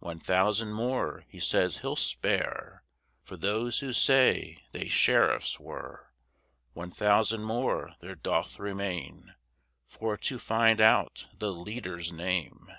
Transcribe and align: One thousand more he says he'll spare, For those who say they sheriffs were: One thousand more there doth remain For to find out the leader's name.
One 0.00 0.18
thousand 0.18 0.72
more 0.72 1.24
he 1.28 1.38
says 1.38 1.78
he'll 1.78 1.94
spare, 1.94 2.82
For 3.22 3.36
those 3.36 3.78
who 3.78 3.92
say 3.92 4.58
they 4.72 4.88
sheriffs 4.88 5.60
were: 5.60 6.12
One 6.72 6.90
thousand 6.90 7.44
more 7.44 7.94
there 8.00 8.16
doth 8.16 8.58
remain 8.58 9.36
For 9.86 10.16
to 10.16 10.40
find 10.40 10.80
out 10.80 11.28
the 11.32 11.52
leader's 11.52 12.10
name. 12.10 12.72